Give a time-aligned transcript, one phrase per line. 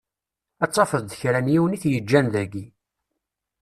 [0.63, 2.65] Ad tafeḍ d kra n yiwen i t-yeǧǧan daki.